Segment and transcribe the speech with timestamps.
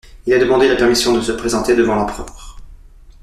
[0.25, 2.57] Il a demandé la permission de se présenter devant l'empereur.